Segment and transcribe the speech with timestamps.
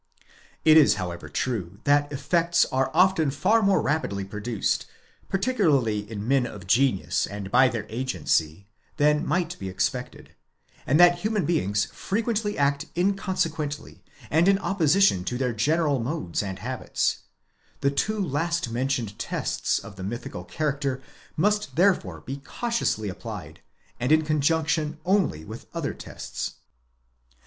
[0.65, 4.87] It is however true that effects are often far more rapidly produced,
[5.31, 8.65] particu larly in men of genius and by their agency,
[8.97, 10.33] than might be expected;
[10.87, 16.57] and that human beings frequently act inconsequently, and in opposition to their general modes and
[16.57, 17.19] habits;
[17.81, 20.99] the two last mentioned tests of the mythical character
[21.37, 23.61] must therefore be cautiously applied,
[23.99, 26.53] and in conjunction only with other tests.